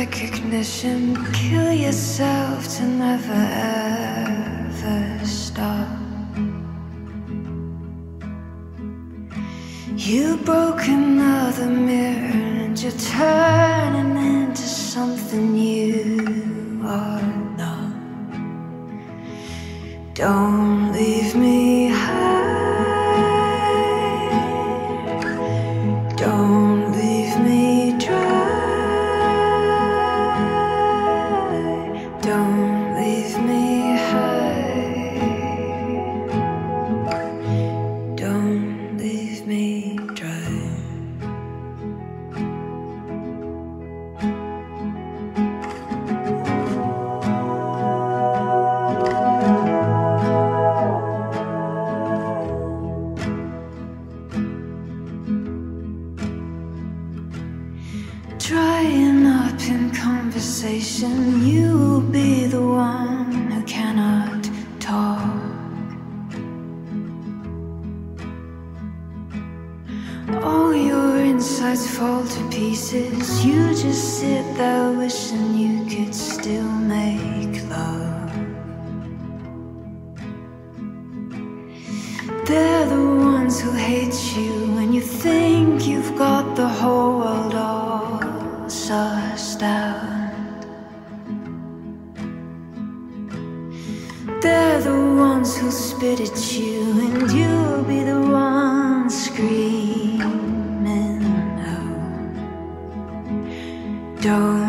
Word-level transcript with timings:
Recognition, 0.00 1.14
kill 1.34 1.70
yourself 1.70 2.58
to 2.74 2.82
never 2.84 3.42
ever 4.72 5.26
stop. 5.26 5.88
You 10.08 10.38
broke 10.48 10.84
another 10.88 11.66
mirror 11.66 12.32
and 12.64 12.82
you're 12.82 13.00
turning 13.18 14.12
into 14.32 14.66
something 14.94 15.54
you 15.54 16.80
are 16.82 17.30
not. 17.60 17.92
Don't 20.14 20.92
leave 20.94 21.34
me 21.34 21.69
They're 94.40 94.80
the 94.80 94.96
ones 95.18 95.54
who 95.58 95.70
spit 95.70 96.18
at 96.20 96.52
you, 96.54 96.80
and 97.04 97.30
you'll 97.30 97.82
be 97.84 98.02
the 98.02 98.18
one 98.18 99.10
screaming 99.10 100.22
out. 101.60 102.32
Don't 104.22 104.59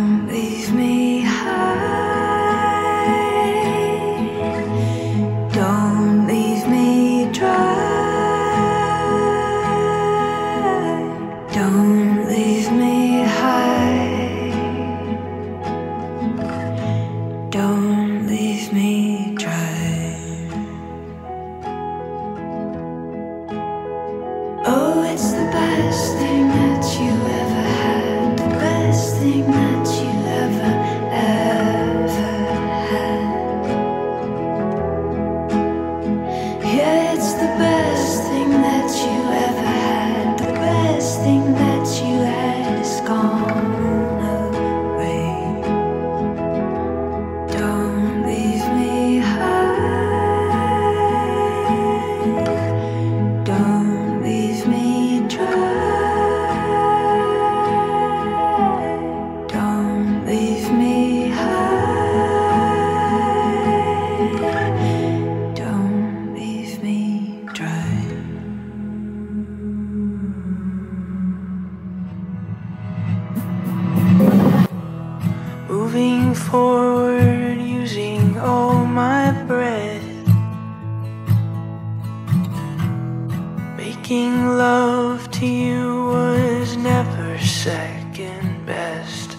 Making 83.81 84.45
love 84.59 85.31
to 85.31 85.45
you 85.47 86.05
was 86.05 86.77
never 86.77 87.39
second 87.39 88.63
best. 88.63 89.37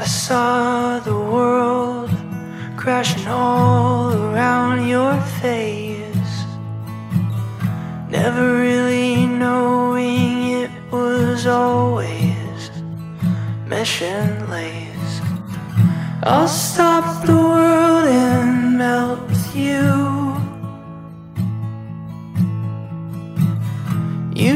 I 0.00 0.04
saw 0.04 0.98
the 0.98 1.14
world 1.14 2.10
crashing 2.76 3.28
all 3.28 4.12
around 4.14 4.88
your 4.88 5.14
face. 5.42 6.34
Never 8.10 8.58
really 8.58 9.26
knowing 9.26 10.64
it 10.64 10.72
was 10.90 11.46
always 11.46 12.60
mesh 13.68 14.02
and 14.02 14.50
lace. 14.50 15.20
I'll 16.24 16.48
stop 16.48 17.24
the 17.26 17.36
world 17.36 18.08
and 18.08 18.76
melt 18.76 19.20
with 19.28 19.54
you. 19.54 20.13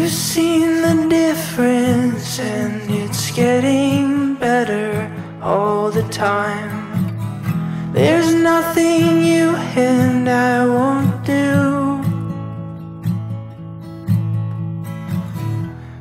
You've 0.09 0.17
seen 0.17 0.81
the 0.81 1.07
difference, 1.11 2.41
and 2.41 2.81
it's 2.91 3.31
getting 3.31 4.37
better 4.37 5.13
all 5.43 5.91
the 5.91 6.03
time. 6.05 7.93
There's 7.93 8.33
nothing 8.33 9.23
you 9.23 9.55
and 9.77 10.27
I 10.27 10.67
won't 10.67 11.27
do. 11.27 12.01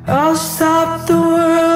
I'll 0.07 0.37
stop 0.37 1.05
the 1.05 1.19
world 1.19 1.66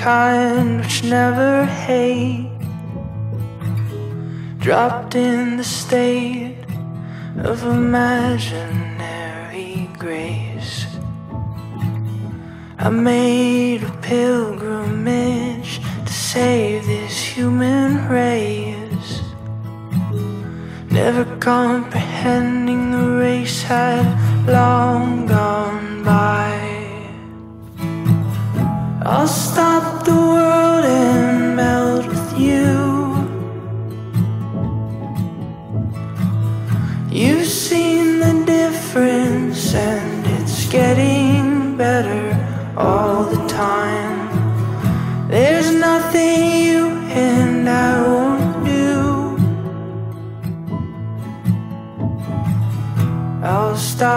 kind 0.00 0.80
which 0.80 1.04
never 1.04 1.66
hate. 1.66 2.48
Dropped 4.58 5.14
in 5.14 5.58
the 5.58 5.64
state 5.64 6.56
of 7.36 7.62
imaginary 7.64 8.70
grace. 9.98 10.86
I 12.78 12.88
made 12.88 13.82
a 13.82 13.92
pilgrimage 14.00 15.80
to 16.06 16.12
save 16.12 16.86
this 16.86 17.18
human 17.22 18.08
race. 18.08 19.20
Never 20.90 21.26
comprehending 21.36 22.90
the 22.92 23.06
race 23.18 23.62
had 23.62 24.06
long 24.46 25.26
gone 25.26 26.02
by. 26.02 26.48
I'll 29.04 29.28
stop 29.28 29.69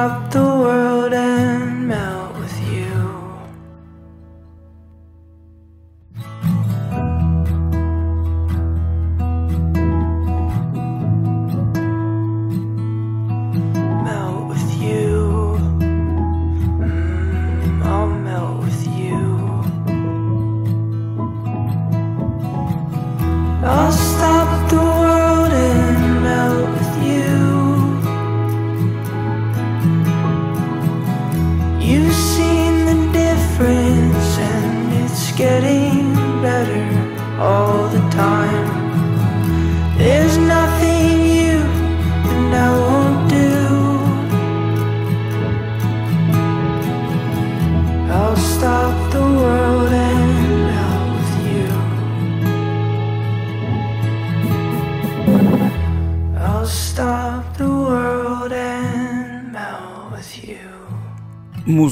I'll 0.04 0.53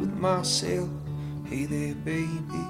With 0.00 0.14
myself. 0.14 0.88
Hey 1.44 1.66
there, 1.66 1.94
baby. 1.94 2.64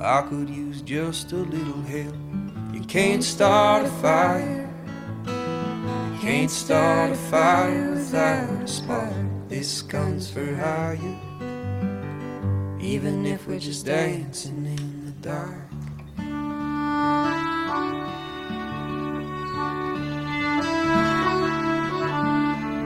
I 0.00 0.22
could 0.28 0.50
use 0.50 0.82
just 0.82 1.30
a 1.32 1.36
little 1.36 1.82
help. 1.82 2.16
You 2.74 2.80
can't 2.80 3.22
start 3.22 3.86
a 3.86 3.88
fire. 3.88 4.68
You 5.26 6.18
can't 6.20 6.50
start 6.50 7.12
a 7.12 7.14
fire 7.14 7.92
without 7.92 8.62
a 8.62 8.66
spark. 8.66 9.12
This 9.48 9.82
gun's 9.82 10.28
for 10.30 10.54
hire. 10.54 10.98
Even 12.80 13.24
if 13.24 13.46
we're 13.46 13.60
just 13.60 13.86
dancing 13.86 14.66
in 14.66 15.04
the 15.04 15.12
dark. 15.22 15.56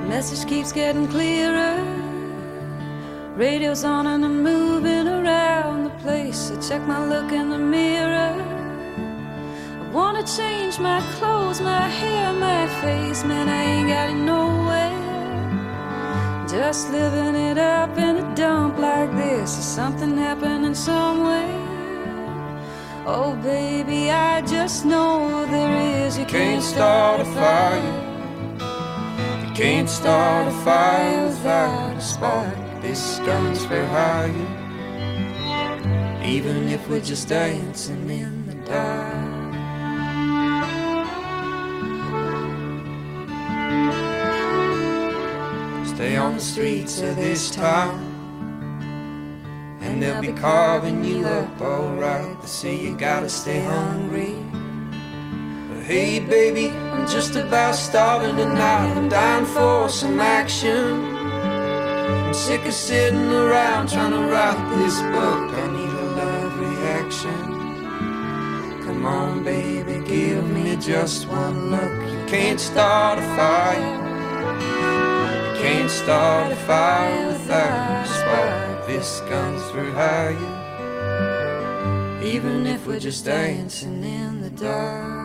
Message 0.09 0.49
keeps 0.49 0.73
getting 0.73 1.09
clearer. 1.09 2.04
Radio's 3.37 3.83
on 3.83 4.07
and 4.07 4.25
I'm 4.25 4.45
moving 4.45 5.09
around 5.09 5.83
the 5.83 5.91
place. 6.05 6.53
I 6.53 6.61
check 6.61 6.83
my 6.87 7.05
look 7.05 7.33
in 7.33 7.51
the 7.51 7.59
mirror. 7.59 8.33
I 9.81 9.91
wanna 9.91 10.25
change 10.25 10.79
my 10.79 11.01
clothes, 11.17 11.61
my 11.61 11.89
hair, 11.89 12.33
my 12.33 12.69
face. 12.81 13.25
Man, 13.25 13.49
I 13.49 13.63
ain't 13.65 13.89
got 13.89 14.11
it 14.11 14.15
nowhere. 14.15 14.95
Just 16.49 16.93
living 16.93 17.35
it 17.35 17.59
up 17.59 17.99
in 17.99 18.19
a 18.19 18.35
dump 18.37 18.79
like 18.79 19.11
this. 19.17 19.59
Is 19.59 19.65
something 19.65 20.17
happening 20.17 20.77
somewhere? 20.77 21.61
Oh, 23.05 23.35
baby, 23.43 24.13
I 24.13 24.43
just 24.43 24.85
know 24.85 25.45
there 25.47 26.07
is. 26.07 26.17
You 26.17 26.25
Can't 26.25 26.63
start 26.63 27.21
a 27.21 27.25
fire. 27.25 27.83
You 29.45 29.53
can't 29.55 29.91
start 29.91 30.47
a 30.47 30.53
fire 30.63 31.27
without 31.27 31.97
a 31.97 32.01
spark. 32.01 32.64
Gun's 32.95 33.67
for 33.67 33.85
hire. 33.87 34.31
Even 36.25 36.69
if 36.69 36.89
we're 36.89 37.01
just 37.01 37.27
dancing 37.29 38.09
in 38.09 38.47
the 38.47 38.55
dark. 38.71 39.45
Stay 45.89 46.17
on 46.17 46.35
the 46.35 46.41
streets 46.41 47.01
of 47.01 47.17
this 47.17 47.51
town. 47.51 47.99
And 49.81 50.01
they'll 50.01 50.21
be 50.21 50.33
carving 50.33 51.03
you 51.05 51.27
up 51.27 51.61
alright. 51.61 52.41
They 52.43 52.47
say 52.47 52.77
you 52.81 52.97
gotta 52.97 53.29
stay 53.29 53.61
hungry. 53.61 54.37
But 55.69 55.83
hey, 55.83 56.21
baby, 56.21 56.69
I'm 56.71 57.09
just 57.09 57.35
about 57.35 57.75
starving 57.75 58.37
tonight. 58.37 58.95
I'm 58.95 59.09
dying 59.09 59.47
for 59.47 59.89
some 59.89 60.21
action. 60.21 61.14
Sick 62.35 62.67
of 62.67 62.75
sitting 62.75 63.31
around 63.33 63.89
trying 63.89 64.11
to 64.11 64.19
write 64.31 64.59
this 64.77 65.01
book. 65.01 65.51
I 65.55 65.67
need 65.73 65.89
a 65.89 66.05
love 66.19 66.59
reaction. 66.61 67.43
Come 68.85 69.07
on, 69.07 69.45
baby, 69.45 70.05
give 70.07 70.45
me 70.51 70.77
just 70.77 71.27
one 71.29 71.71
look. 71.71 72.11
You 72.11 72.27
can't 72.27 72.61
start 72.61 73.19
a 73.19 73.23
fire. 73.35 73.97
You 75.49 75.63
can't 75.63 75.91
start 75.91 76.53
a 76.53 76.57
fire 76.57 77.29
without 77.29 78.05
a 78.05 78.09
spark. 78.09 78.87
This 78.89 79.21
gun's 79.21 79.63
for 79.71 79.91
hire. 79.93 80.37
Even 82.23 82.67
if 82.67 82.87
we're 82.87 83.01
just 83.01 83.25
dancing 83.25 84.05
in 84.05 84.43
the 84.43 84.51
dark. 84.51 85.24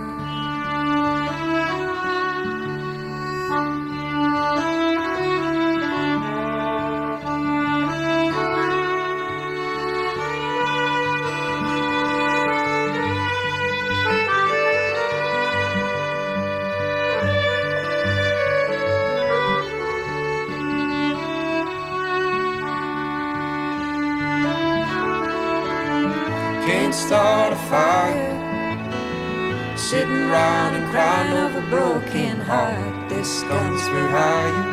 this 33.20 33.44
goes 33.44 33.84
for 33.90 34.08
hire, 34.16 34.64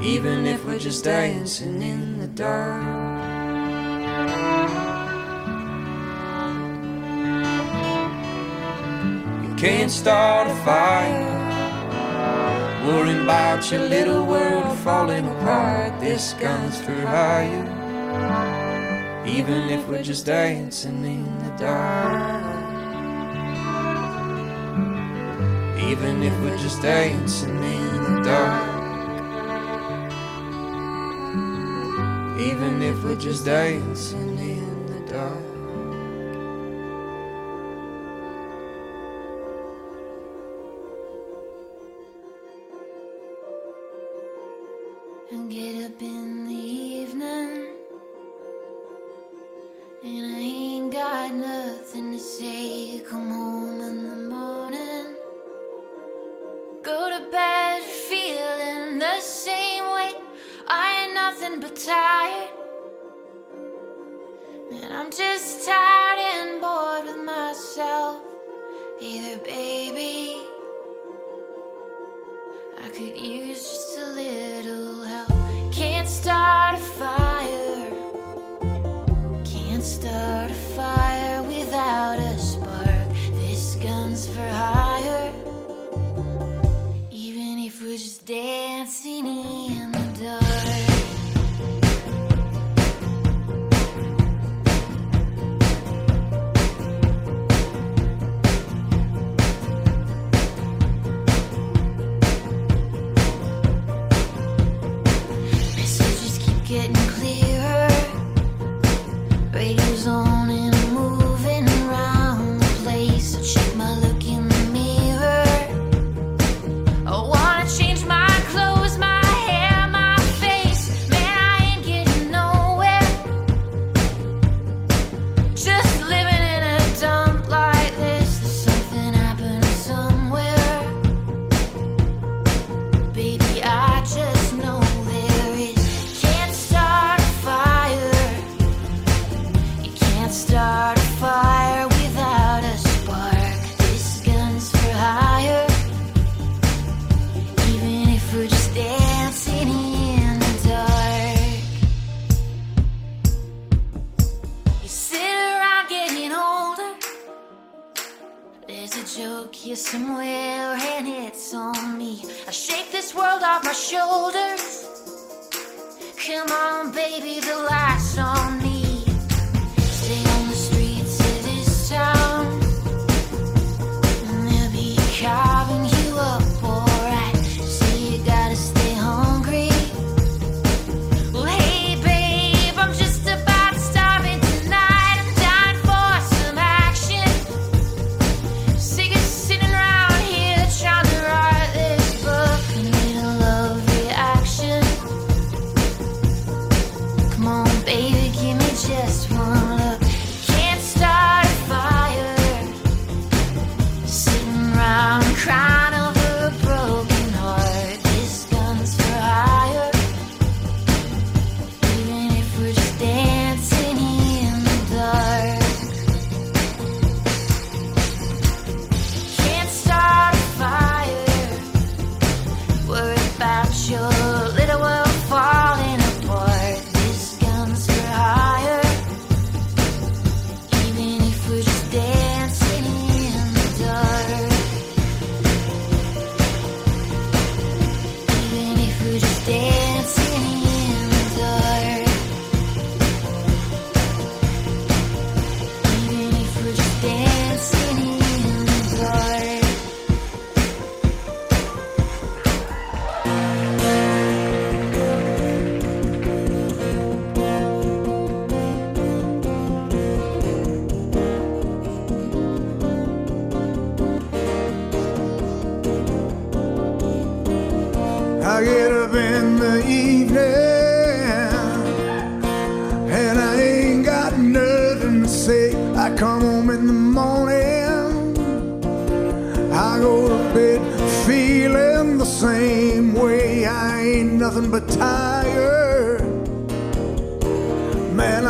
even 0.00 0.46
if 0.46 0.64
we're 0.64 0.78
just 0.78 1.02
dancing 1.02 1.82
in 1.82 2.20
the 2.20 2.28
dark. 2.28 2.80
You 9.42 9.54
can't 9.56 9.90
start 9.90 10.46
a 10.46 10.54
fire. 10.64 11.34
Worrying 12.86 13.22
about 13.24 13.68
your 13.72 13.80
little 13.80 14.24
world 14.24 14.78
falling 14.78 15.26
apart. 15.26 15.98
This 15.98 16.34
goes 16.34 16.80
for 16.80 17.00
hire. 17.00 17.66
Even 19.26 19.70
if 19.70 19.88
we're 19.88 20.04
just 20.04 20.24
dancing 20.26 21.04
in 21.04 21.24
the 21.38 21.50
dark. 21.58 22.55
even 25.86 26.20
if 26.22 26.32
we're 26.40 26.58
just 26.58 26.82
dancing 26.82 27.62
in 27.62 28.02
the 28.02 28.22
dark. 28.24 28.76
Even 32.40 32.82
if 32.82 33.04
we're 33.04 33.14
just 33.14 33.44
dancing. 33.44 34.35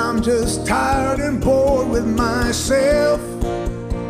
I'm 0.06 0.22
just 0.22 0.64
tired 0.64 1.18
and 1.18 1.40
bored 1.40 1.88
with 1.88 2.06
myself. 2.06 3.20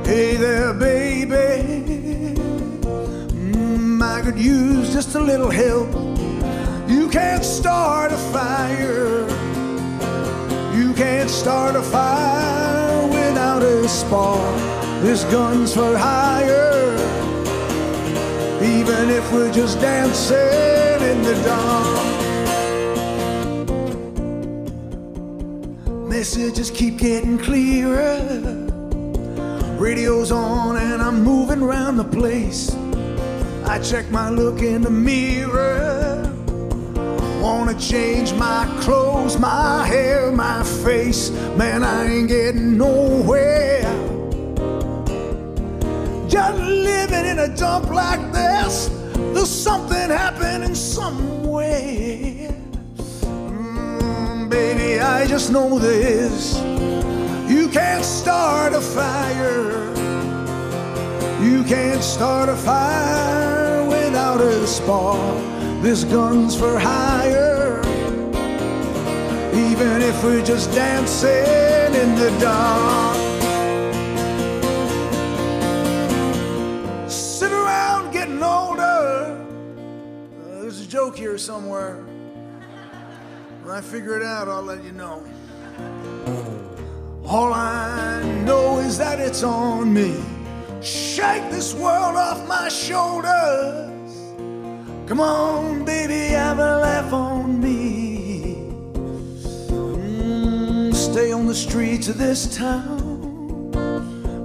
Hey 0.05 0.37
there, 0.37 0.75
baby. 0.75 2.37
Mm, 3.33 4.03
I 4.03 4.21
could 4.21 4.39
use 4.39 4.93
just 4.93 5.15
a 5.15 5.21
little 5.21 5.49
help. 5.49 5.89
You 6.87 7.09
can't 7.09 7.43
start 7.43 8.13
a 8.13 8.19
fire. 8.19 9.27
You 10.77 10.93
can't 10.93 11.31
start 11.31 11.77
a 11.77 11.83
fire 11.83 13.07
without 13.09 13.63
a 13.63 13.89
spark. 13.89 14.55
This 15.01 15.25
gun's 15.25 15.73
for 15.73 15.97
hire. 15.97 16.95
Even 18.63 19.09
if 19.09 19.33
we're 19.33 19.51
just 19.51 19.81
dancing 19.81 21.01
in 21.11 21.23
the 21.23 21.43
dark. 21.43 22.16
Messages 26.27 26.73
keep 26.73 26.99
getting 26.99 27.39
clearer. 27.39 28.19
Radio's 29.79 30.33
on 30.33 30.77
and 30.77 31.01
I'm 31.01 31.23
moving 31.23 31.63
around 31.63 31.99
the 31.99 32.05
place. 32.19 32.75
I 33.65 33.79
check 33.79 34.11
my 34.11 34.29
look 34.31 34.61
in 34.61 34.83
the 34.83 34.91
mirror. 34.91 36.29
Wanna 37.41 37.79
change 37.79 38.35
my 38.35 38.67
clothes, 38.81 39.39
my 39.39 39.87
hair, 39.87 40.33
my 40.33 40.65
face. 40.65 41.31
Man, 41.57 41.85
I 41.85 42.07
ain't 42.07 42.27
getting 42.29 42.77
nowhere. 42.77 43.83
Just 46.29 46.59
living 46.61 47.25
in 47.25 47.39
a 47.39 47.57
dump 47.57 47.89
like 47.91 48.33
this, 48.33 48.89
there's 49.33 49.49
something 49.49 50.11
happening 50.11 50.75
somewhere. 50.75 52.06
Baby, 54.57 55.01
I 55.01 55.27
just 55.27 55.53
know 55.53 55.79
this. 55.79 56.57
You 57.47 57.69
can't 57.69 58.03
start 58.03 58.73
a 58.73 58.81
fire. 58.81 59.93
You 61.45 61.63
can't 61.63 62.03
start 62.03 62.49
a 62.49 62.57
fire 62.57 63.85
without 63.85 64.41
a 64.41 64.67
spark. 64.67 65.37
This 65.83 66.05
gun's 66.05 66.57
for 66.57 66.79
hire. 66.79 67.83
Even 69.53 70.01
if 70.01 70.25
we're 70.25 70.43
just 70.43 70.73
dancing 70.73 71.93
in 72.03 72.15
the 72.15 72.31
dark. 72.41 73.17
Sit 77.11 77.53
around 77.53 78.11
getting 78.11 78.43
older. 78.43 79.37
There's 80.63 80.81
a 80.81 80.89
joke 80.89 81.15
here 81.19 81.37
somewhere. 81.37 82.07
When 83.67 83.75
I 83.75 83.81
figure 83.81 84.17
it 84.17 84.23
out, 84.23 84.47
I'll 84.47 84.63
let 84.63 84.85
you 84.85 84.93
know. 84.93 85.25
All 87.27 87.53
I 87.53 88.23
know 88.45 88.79
is 88.79 88.97
that 88.99 89.19
it's 89.19 89.43
on 89.43 89.93
me. 89.93 90.23
Shake 90.81 91.51
this 91.51 91.75
world 91.75 92.15
off 92.15 92.47
my 92.47 92.69
shoulders. 92.69 94.15
Come 95.09 95.19
on, 95.19 95.85
baby, 95.85 96.29
have 96.29 96.61
a 96.61 96.79
laugh 96.79 97.13
on 97.13 97.61
me. 97.61 98.71
Mm, 99.67 100.95
stay 100.95 101.33
on 101.33 101.47
the 101.47 101.55
streets 101.55 102.07
of 102.07 102.19
this 102.19 102.57
town. 102.57 103.73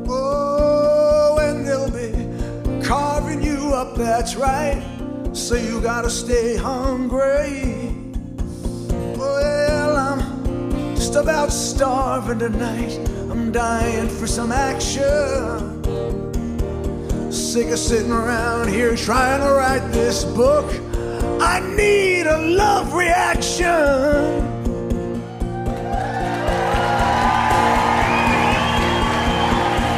Oh, 0.10 1.38
and 1.40 1.64
they'll 1.68 1.92
be 1.92 2.84
carving 2.84 3.44
you 3.44 3.72
up, 3.72 3.96
that's 3.96 4.36
right. 4.36 4.82
So 5.34 5.54
you 5.54 5.80
gotta 5.80 6.10
stay 6.10 6.56
hungry. 6.58 7.81
Just 11.12 11.24
about 11.24 11.52
starving 11.52 12.39
tonight. 12.39 12.97
I'm 13.30 13.52
dying 13.52 14.08
for 14.08 14.28
some 14.28 14.50
action. 14.54 15.84
Sick 17.30 17.67
of 17.67 17.80
sitting 17.80 18.13
around 18.13 18.69
here 18.69 18.95
trying 18.95 19.41
to 19.41 19.52
write 19.52 19.91
this 19.91 20.24
book. 20.24 20.71
I 21.41 21.60
need 21.76 22.28
a 22.28 22.38
love 22.38 22.93
reaction. 22.93 23.65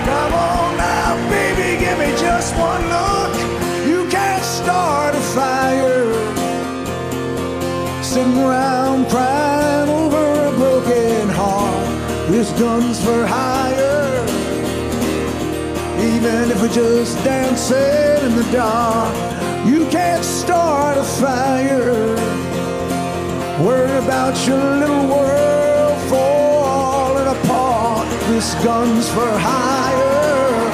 Come 0.08 0.34
on 0.34 0.78
now, 0.78 1.30
baby, 1.30 1.80
give 1.80 1.99
me 1.99 2.10
just 2.17 2.56
one 2.58 2.89
look. 2.89 3.36
You 3.88 4.10
can't 4.10 4.43
start 4.43 5.13
a 5.13 5.21
fire. 5.38 6.12
Sitting 8.02 8.38
around 8.39 9.10
crying 9.12 9.53
This 12.43 12.60
gun's 12.60 13.01
for 13.01 13.25
hire. 13.25 14.25
Even 16.12 16.51
if 16.51 16.62
we're 16.62 16.67
just 16.67 17.15
dancing 17.23 18.25
in 18.27 18.36
the 18.36 18.43
dark, 18.51 19.15
you 19.65 19.88
can't 19.88 20.25
start 20.25 20.97
a 20.97 21.03
fire. 21.03 22.17
Worry 23.63 23.97
about 24.03 24.36
your 24.45 24.60
little 24.75 25.08
world 25.08 25.97
falling 26.10 27.27
apart. 27.27 28.10
This 28.27 28.53
gun's 28.56 29.08
for 29.08 29.32
hire. 29.39 30.67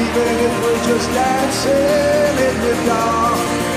Even 0.00 0.34
if 0.46 0.52
we're 0.64 0.84
just 0.86 1.08
dancing 1.10 2.34
in 2.48 2.56
the 2.64 2.86
dark. 2.86 3.71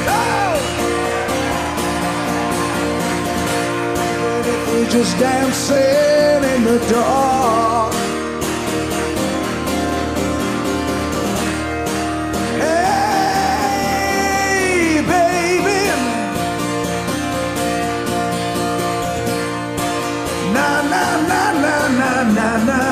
just 4.83 5.17
dancing 5.17 6.43
in 6.53 6.63
the 6.65 6.79
dark. 6.91 7.93
Hey, 13.65 15.01
baby. 15.11 15.81
Na 20.53 20.69
na 20.91 21.05
na 21.29 21.43
na 21.61 22.23
na 22.38 22.49
na. 22.67 22.85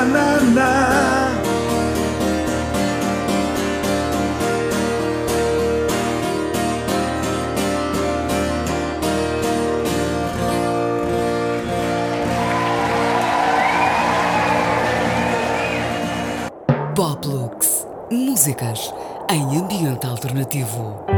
Em 19.28 19.58
ambiente 19.58 20.06
alternativo. 20.06 21.13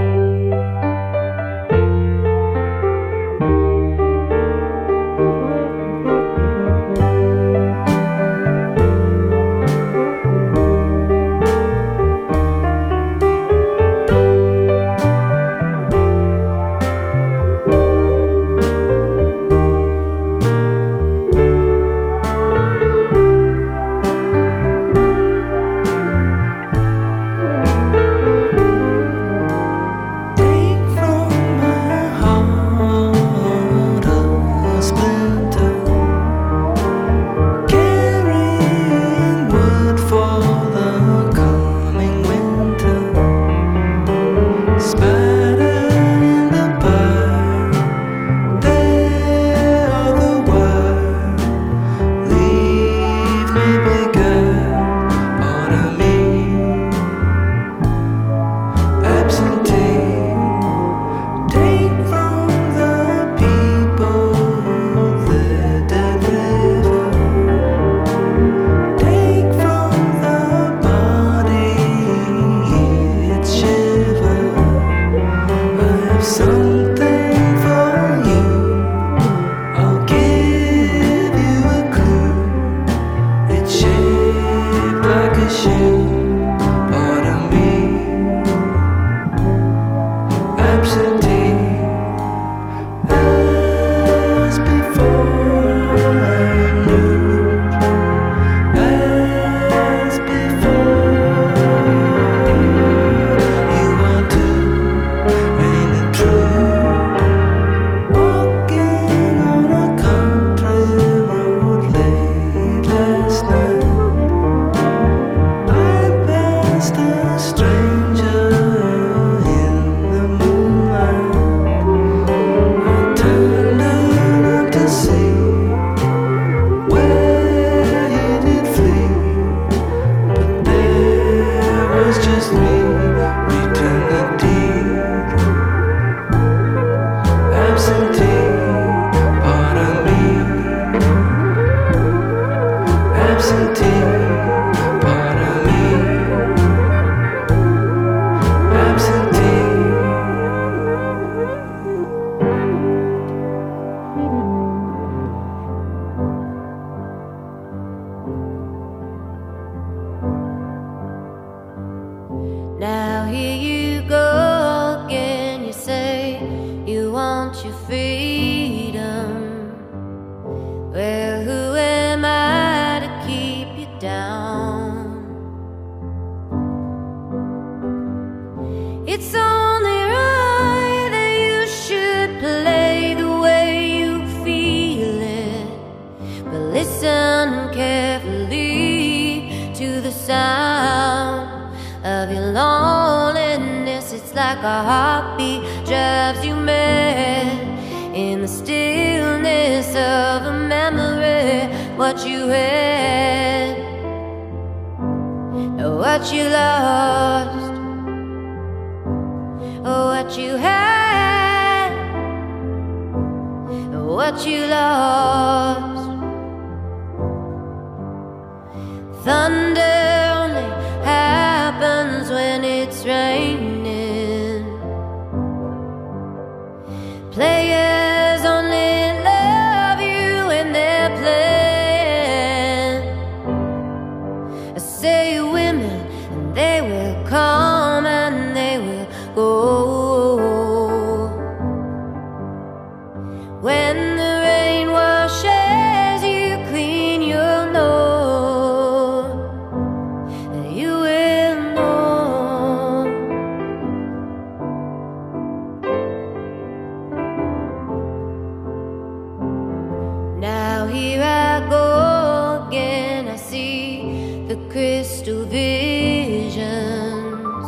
visions. 265.67 267.67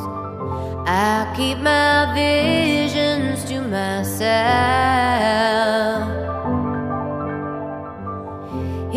I 0.87 1.33
keep 1.37 1.59
my 1.59 2.13
visions 2.15 3.45
to 3.51 3.57
myself. 3.77 4.29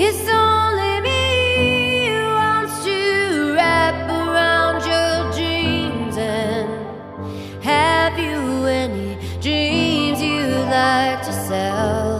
It's 0.05 0.25
only 0.29 0.95
me 1.09 1.25
who 2.09 2.21
wants 2.41 2.75
to 2.87 2.99
wrap 3.55 3.97
around 4.21 4.77
your 4.91 5.17
dreams. 5.37 6.15
And 6.17 6.69
have 7.71 8.15
you 8.25 8.39
any 8.83 9.09
dreams 9.45 10.17
you'd 10.21 10.69
like 10.81 11.19
to 11.27 11.33
sell? 11.49 12.11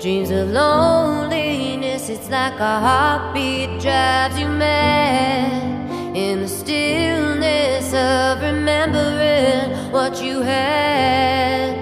Dreams 0.00 0.30
of 0.30 0.46
loneliness, 0.60 2.08
it's 2.08 2.28
like 2.30 2.58
a 2.72 2.74
heartbeat 2.86 3.80
drives 3.80 4.38
you 4.38 4.48
mad 4.48 5.77
in 6.18 6.40
the 6.40 6.48
stillness 6.48 7.94
of 7.94 8.42
remembering 8.42 9.92
what 9.92 10.20
you 10.20 10.40
had 10.40 11.76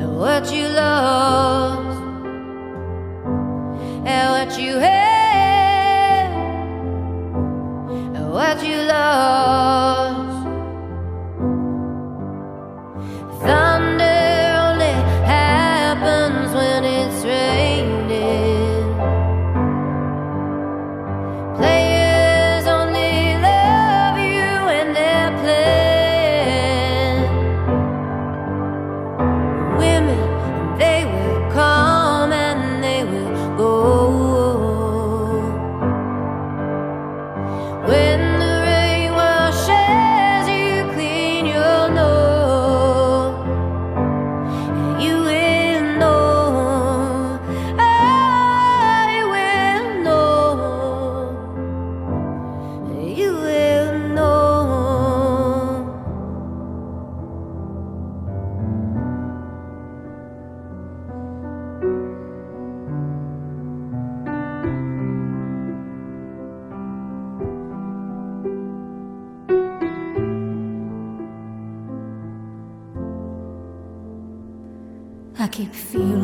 and 0.00 0.18
what 0.18 0.52
you 0.52 0.68
lost 0.68 1.98
and 4.12 4.26
what 4.36 4.58
you 4.60 4.76
had 4.76 6.30
and 8.14 8.30
what 8.30 8.62
you 8.62 8.76
lost. 8.76 9.43
keep 75.54 75.72
feeling. 75.72 76.23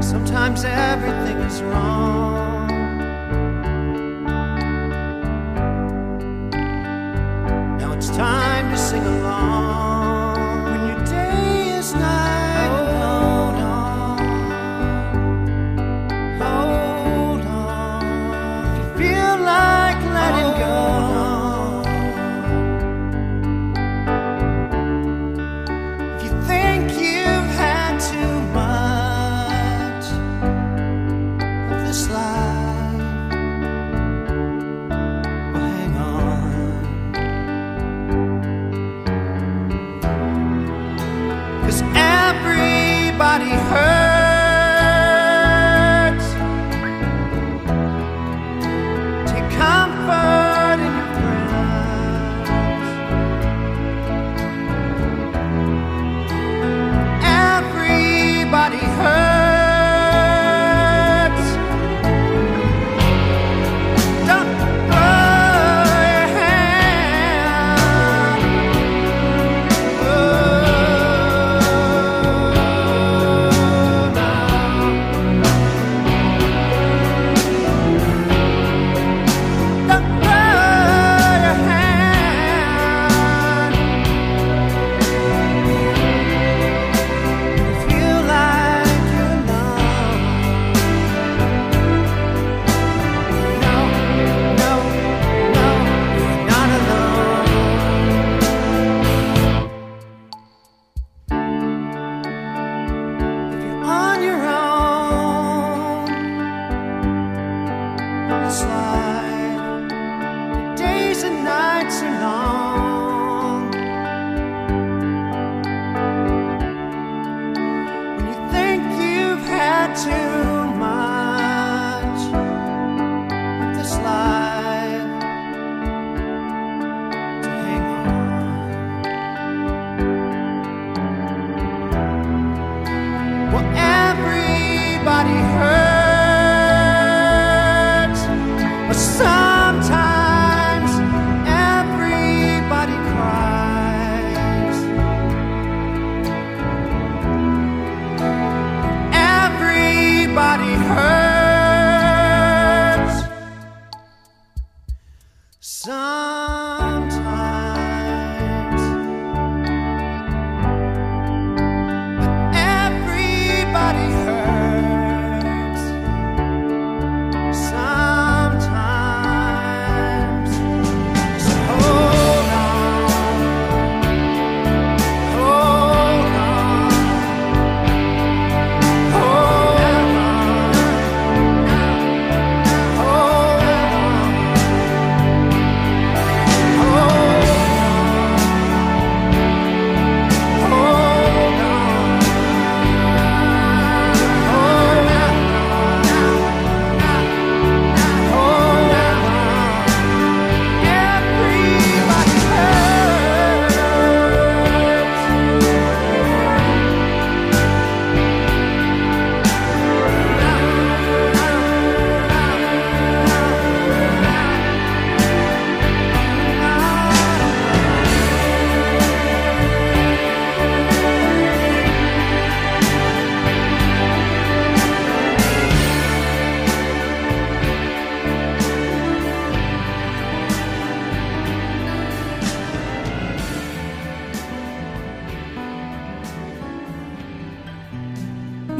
Sometimes 0.00 0.64
everything 0.64 1.38
is 1.38 1.62
wrong. 1.62 2.37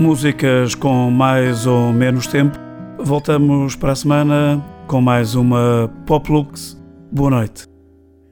Músicas 0.09 0.75
com 0.75 1.11
mais 1.11 1.67
ou 1.67 1.93
menos 1.93 2.27
tempo. 2.27 2.59
Voltamos 2.99 3.77
para 3.77 3.93
a 3.93 3.95
semana 3.95 4.65
com 4.87 5.03
mais 5.03 5.35
uma 5.35 5.93
Pop 6.07 6.33
Lux. 6.33 6.83
Boa 7.13 7.29
noite. 7.29 7.67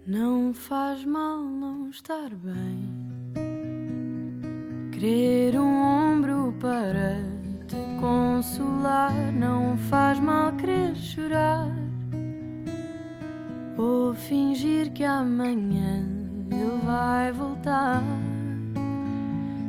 Não 0.07 0.55
faz 0.55 1.05
mal 1.05 1.37
não 1.37 1.91
estar 1.91 2.31
bem. 2.31 3.11
Querer 4.91 5.61
um 5.61 6.15
ombro 6.15 6.55
para 6.59 7.21
te 7.69 8.01
consolar. 8.01 9.13
Não 9.35 9.77
faz 9.91 10.19
mal 10.19 10.53
querer 10.53 10.97
chorar. 10.97 11.69
Ou 13.77 14.15
fingir 14.15 14.91
que 14.95 15.05
amanhã 15.05 16.09
ele 16.51 16.81
vai 16.87 17.33
voltar. 17.33 18.03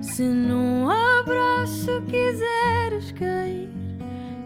Se 0.01 0.23
num 0.23 0.89
abraço 0.89 2.01
quiseres 2.03 3.11
cair, 3.13 3.69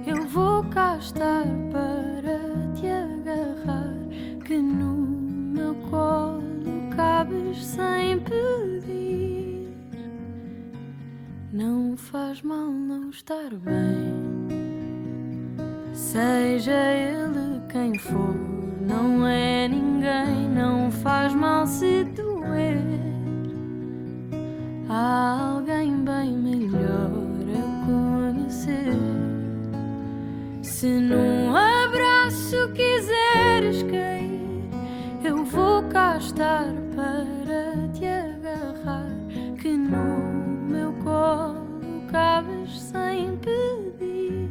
eu 0.06 0.26
vou 0.28 0.64
cá 0.66 0.98
estar 0.98 1.46
para 1.72 2.40
te 2.74 2.88
agarrar. 2.88 3.94
Que 4.46 4.58
no 4.58 4.96
meu 5.54 5.76
colo 5.90 6.90
cabes 6.96 7.64
sem 7.66 8.20
pedir. 8.20 9.70
Não 11.54 11.96
faz 11.98 12.42
mal 12.42 12.72
não 12.72 13.10
estar 13.10 13.50
bem. 13.50 14.32
Seja 15.94 16.72
ele 16.72 17.62
quem 17.70 17.98
for, 17.98 18.36
não 18.82 19.28
é 19.28 19.68
ninguém. 19.68 20.50
Não 20.56 20.90
faz 20.92 21.34
mal 21.34 21.68
se 21.68 22.04
doer. 22.06 23.11
Alguém 24.94 26.04
bem 26.04 26.34
melhor 26.34 27.12
a 27.56 27.86
conhecer. 27.86 28.94
Se 30.62 31.00
num 31.00 31.56
abraço 31.56 32.70
quiseres 32.74 33.84
cair, 33.84 34.70
eu 35.24 35.46
vou 35.46 35.82
cá 35.84 36.18
estar 36.18 36.66
para 36.94 37.88
te 37.94 38.06
agarrar. 38.06 39.08
Que 39.62 39.78
no 39.78 40.68
meu 40.68 40.92
colo 41.02 42.04
cabes 42.12 42.82
sem 42.82 43.38
pedir. 43.38 44.50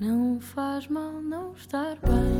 Não 0.00 0.40
faz 0.40 0.88
mal 0.88 1.20
não 1.20 1.52
estar 1.52 1.98
bem. 2.00 2.36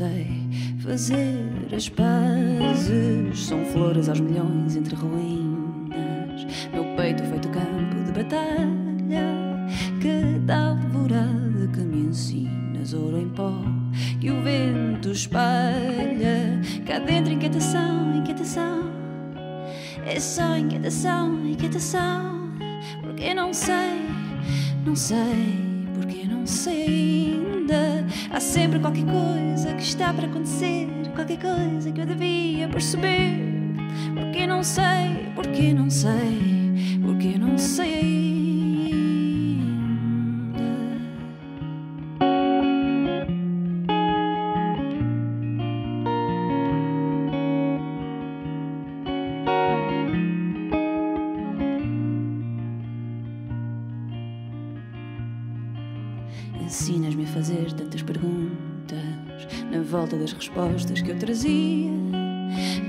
Sei 0.00 0.26
fazer 0.78 1.68
as 1.76 1.88
pazes. 1.90 3.38
São 3.38 3.62
flores 3.66 4.08
aos 4.08 4.18
milhões 4.18 4.74
entre 4.74 4.94
ruínas. 4.94 6.46
Meu 6.72 6.84
peito 6.96 7.22
feito 7.24 7.48
campo 7.50 8.04
de 8.06 8.12
batalha. 8.12 9.26
Cada 10.00 10.68
alvorada 10.70 11.68
que 11.74 11.80
me 11.80 12.08
ensinas, 12.08 12.94
ouro 12.94 13.20
em 13.20 13.28
pó 13.28 13.52
que 14.18 14.30
o 14.30 14.42
vento 14.42 15.10
espalha. 15.10 16.62
Cá 16.86 16.98
dentro, 17.00 17.34
inquietação, 17.34 18.16
inquietação. 18.16 18.90
É 20.06 20.18
só 20.18 20.56
inquietação, 20.56 21.46
inquietação. 21.46 22.50
Porque 23.02 23.34
não 23.34 23.52
sei, 23.52 24.00
não 24.86 24.96
sei, 24.96 25.58
porque 25.94 26.24
não 26.24 26.46
sei 26.46 27.09
qualquer 28.80 29.04
coisa 29.04 29.74
que 29.74 29.82
está 29.82 30.12
para 30.12 30.26
acontecer, 30.26 30.88
qualquer 31.14 31.38
coisa 31.38 31.92
que 31.92 32.00
eu 32.00 32.06
devia 32.06 32.68
perceber. 32.68 33.74
Porque 34.14 34.46
não 34.46 34.62
sei, 34.62 35.28
porque 35.34 35.74
não 35.74 35.90
sei, 35.90 36.98
porque 37.04 37.38
não 37.38 37.58
sei. 37.58 38.30
Ensinas-me 56.62 57.24
a 57.24 57.26
fazer 57.26 57.72
tantas 57.72 58.00
perguntas 58.00 58.49
volta 59.90 60.16
das 60.16 60.32
respostas 60.32 61.02
que 61.02 61.10
eu 61.10 61.18
trazia. 61.18 61.90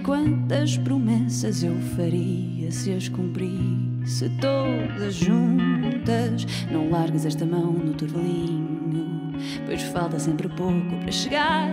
Quantas 0.03 0.77
promessas 0.77 1.63
eu 1.63 1.75
faria 1.95 2.71
se 2.71 2.91
as 2.91 3.09
cumprisse 3.09 4.29
todas 4.39 5.15
juntas? 5.15 6.45
Não 6.71 6.91
largues 6.91 7.25
esta 7.25 7.43
mão 7.43 7.73
no 7.73 7.93
turvalinho, 7.93 9.33
pois 9.65 9.81
falta 9.81 10.19
sempre 10.19 10.47
pouco 10.49 10.95
para 10.99 11.11
chegar. 11.11 11.69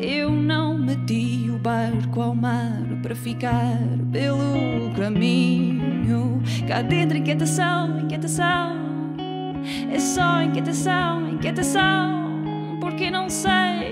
Eu 0.00 0.30
não 0.30 0.78
meti 0.78 1.50
o 1.50 1.58
barco 1.58 2.22
ao 2.22 2.34
mar 2.34 2.80
para 3.02 3.16
ficar 3.16 3.78
pelo 4.12 4.92
caminho. 4.96 6.40
Cá 6.68 6.82
dentro, 6.82 7.18
inquietação, 7.18 7.98
inquietação. 8.00 8.76
É 9.92 9.98
só 9.98 10.42
inquietação, 10.42 11.28
inquietação. 11.28 12.22
Porque 12.80 13.10
não 13.10 13.28
sei, 13.30 13.91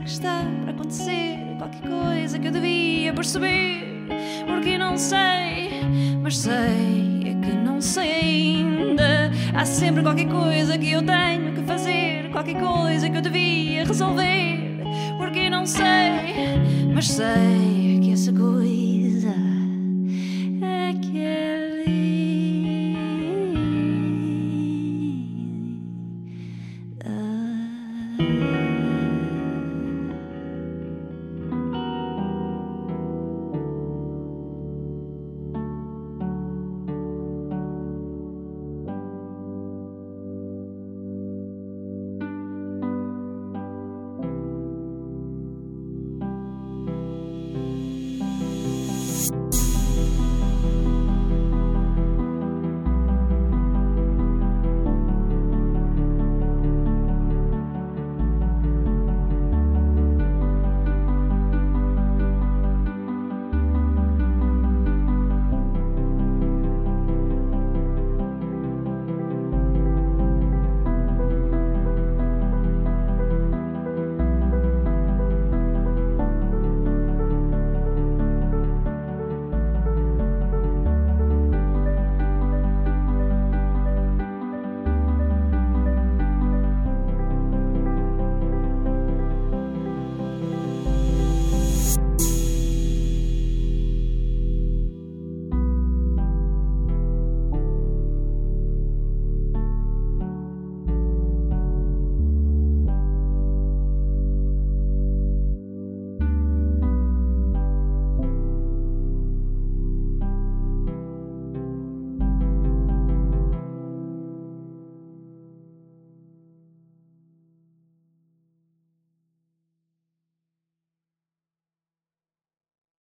que 0.00 0.08
está 0.10 0.44
para 0.62 0.72
acontecer, 0.72 1.38
qualquer 1.58 1.82
coisa 1.82 2.38
que 2.38 2.46
eu 2.46 2.52
devia 2.52 3.12
perceber. 3.12 4.06
Porque 4.46 4.78
não 4.78 4.96
sei, 4.96 5.82
mas 6.22 6.38
sei, 6.38 7.22
é 7.24 7.34
que 7.46 7.52
não 7.52 7.80
sei 7.80 8.10
ainda. 8.10 9.30
Há 9.54 9.64
sempre 9.64 10.02
qualquer 10.02 10.28
coisa 10.28 10.76
que 10.78 10.90
eu 10.92 11.02
tenho 11.02 11.54
que 11.54 11.62
fazer, 11.62 12.30
qualquer 12.30 12.58
coisa 12.60 13.08
que 13.08 13.16
eu 13.16 13.22
devia 13.22 13.84
resolver. 13.84 14.80
Porque 15.18 15.50
não 15.50 15.66
sei, 15.66 16.58
mas 16.92 17.08
sei 17.08 18.00
que 18.02 18.12
essa 18.12 18.32
coisa 18.32 18.99